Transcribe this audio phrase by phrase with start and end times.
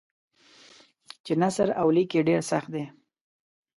[1.25, 2.85] چې نثر او لیک یې ډېر سخت دی.